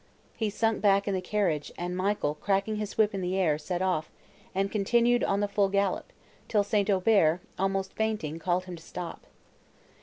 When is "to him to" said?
8.63-8.81